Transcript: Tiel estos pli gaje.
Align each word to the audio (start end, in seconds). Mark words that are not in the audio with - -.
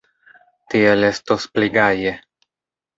Tiel 0.75 1.07
estos 1.11 1.47
pli 1.53 1.71
gaje. 1.79 2.19